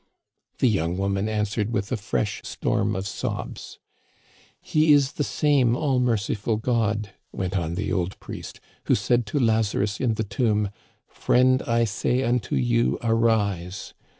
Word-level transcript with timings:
The 0.57 0.67
young 0.67 0.97
woman 0.97 1.29
answered 1.29 1.71
with 1.71 1.91
a 1.91 1.95
fresh 1.95 2.41
storm 2.43 2.95
of 2.95 3.05
sobs." 3.05 3.77
He 4.59 4.93
is 4.93 5.11
the 5.11 5.23
same 5.23 5.75
all 5.75 5.99
merciful 5.99 6.57
God," 6.57 7.11
went 7.31 7.55
on 7.55 7.75
the 7.75 7.91
old 7.93 8.19
priest, 8.19 8.59
*' 8.71 8.83
who 8.85 8.95
said 8.95 9.27
to 9.27 9.39
Lazarus 9.39 9.99
in 9.99 10.15
the 10.15 10.23
tomb, 10.23 10.71
* 10.93 11.05
Friend, 11.07 11.61
I 11.67 11.83
say 11.83 12.23
unto 12.23 12.55
you 12.55 12.97
arise 13.03 13.93